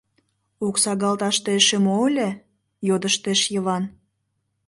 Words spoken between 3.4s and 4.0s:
Йыван.